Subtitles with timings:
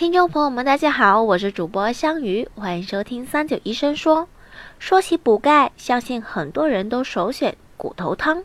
[0.00, 4.26] 听众朋友们，大家好，我是主播香鱼，欢迎收听三九医生说。
[4.78, 8.42] 说起补钙，相信很多人都首选骨头汤。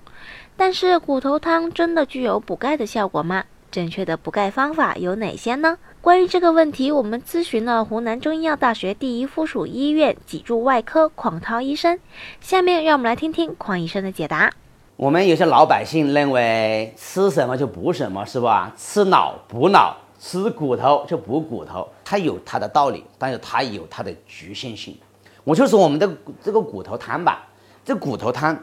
[0.58, 3.46] 但是骨头汤真的具有补钙的效果吗？
[3.72, 5.78] 正确的补钙方法有哪些呢？
[6.02, 11.98] 关于这个问题，我们咨询了湖南中医药大学第一附属医院脊柱外科邝涛医生。
[12.42, 14.52] 下面让我们来听听邝医生的解答。
[14.98, 18.74] 我们有些老百姓认为吃什么就补什么，是吧？
[18.76, 19.96] 吃脑补脑。
[20.20, 24.98] 吃骨头就补骨头，它有它的道理，但是它有它的局限性。
[25.44, 26.10] 我就说我们的
[26.42, 27.48] 这个骨头汤吧，
[27.84, 28.58] 这骨头汤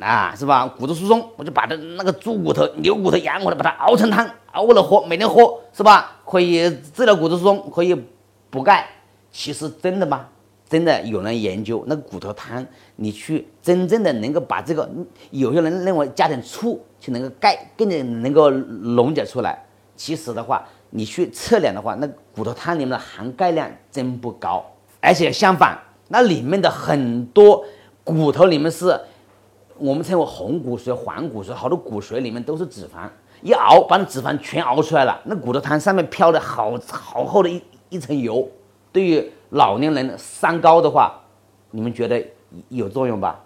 [0.00, 0.66] 啊，是吧？
[0.66, 6.22] 骨质疏松，我就把它那个猪骨头、牛骨头、羊骨头，把它熬成汤，熬了喝，每天喝，是吧？
[6.24, 7.94] 可以治疗骨质疏松，可以
[8.48, 8.88] 补钙。
[9.30, 10.26] 其实真的吗？
[10.70, 14.88] 真的有人研究那个骨头汤，你去真正的能够把这个，
[15.30, 17.86] 有些人认为加点醋就能够钙更
[18.22, 19.62] 能够溶解出来。
[19.96, 20.66] 其实的话。
[20.94, 24.62] 你去测量的话，那骨头汤里面的含钙量真不高，
[25.00, 25.78] 而且相反，
[26.08, 27.64] 那里面的很多
[28.04, 28.94] 骨头里面是
[29.78, 33.08] 我们称为红骨髓、黄骨髓，好多骨髓里面都是脂肪，
[33.40, 38.46] 一熬把那脂肪全熬出来了，那骨头汤上面飘的好好厚的一一层油，
[38.92, 41.18] 对于老年人三高的话，
[41.70, 42.22] 你们觉得
[42.68, 43.40] 有作用吧？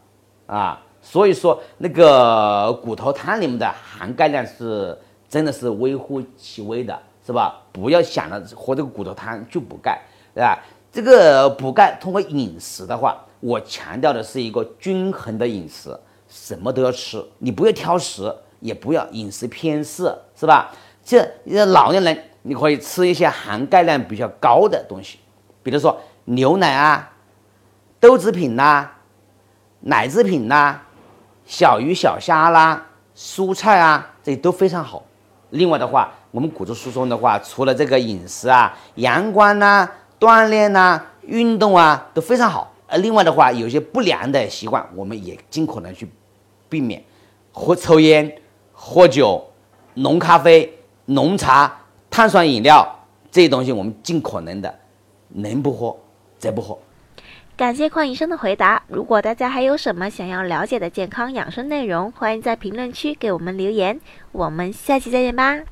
[0.47, 6.99] 啊，所以说那个骨头汤里面的含钙量是真的是微乎其微的。
[7.27, 7.61] 是吧？
[7.73, 10.01] 不要想着喝这个骨头汤去补钙，
[10.33, 10.57] 对吧？
[10.93, 20.73] 这个补钙通过饮食的话，我强调的是一个均衡的饮食，什么都要吃，你不要挑食，也不要饮食偏食，是吧？
[21.05, 21.29] 这
[21.67, 25.19] 老年人你可以吃一些含钙量比较高的东西，
[25.65, 27.13] 比如说牛奶啊、
[27.99, 28.89] 豆制品呐、
[29.81, 30.81] 奶制品呐、
[31.45, 35.05] 小鱼小虾啦、蔬菜啊，这都非常好。
[35.51, 42.73] 另外的话，我们骨质疏松的话，除了这个饮食啊、阳光呐、锻炼呐、运动啊都非常好。
[42.89, 46.09] 呃，另外的话，有些不良的习惯，我们也尽可能去
[46.69, 47.03] 避免，
[47.53, 48.33] 喝抽烟、
[48.73, 49.45] 喝酒、
[49.95, 50.73] 浓咖啡、
[51.07, 51.73] 浓茶、
[52.11, 52.87] 碳酸饮料
[53.31, 54.73] 这些东西，我们尽可能的
[55.29, 55.97] 能不喝
[56.39, 56.79] 则不喝。
[57.57, 58.83] 感谢邝医生的回答。
[58.87, 63.99] 如果大家还有什么想要了解的健康养生内容，欢迎在评论区给我们留言。
[64.33, 65.67] 我们下期再见吧。